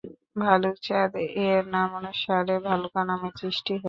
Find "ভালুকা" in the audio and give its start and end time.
2.67-3.01